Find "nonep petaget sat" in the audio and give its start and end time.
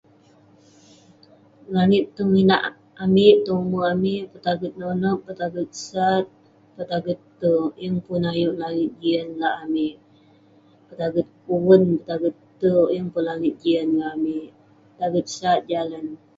4.79-6.25